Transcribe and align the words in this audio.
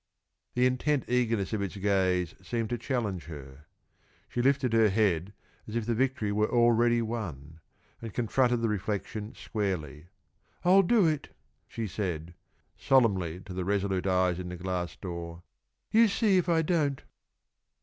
The 0.55 0.65
intent 0.65 1.05
eagerness 1.07 1.53
of 1.53 1.61
its 1.61 1.77
gaze 1.77 2.33
seemed 2.41 2.71
to 2.71 2.77
challenge 2.79 3.25
her. 3.25 3.67
She 4.27 4.41
lifted 4.41 4.73
her 4.73 4.89
head 4.89 5.31
as 5.67 5.75
if 5.75 5.85
the 5.85 5.93
victory 5.93 6.31
were 6.31 6.49
already 6.49 7.03
won, 7.03 7.59
and 8.01 8.11
confronted 8.11 8.63
the 8.63 8.67
reflection 8.67 9.35
squarely. 9.35 10.07
"I'll 10.65 10.81
do 10.81 11.05
it!" 11.05 11.35
she 11.67 11.85
said, 11.85 12.33
solemnly 12.75 13.41
to 13.41 13.53
the 13.53 13.63
resolute 13.63 14.07
eyes 14.07 14.39
in 14.39 14.49
the 14.49 14.57
glass 14.57 14.95
door. 14.95 15.43
"You 15.91 16.07
see 16.07 16.37
if 16.37 16.49
I 16.49 16.63
don't!" 16.63 17.03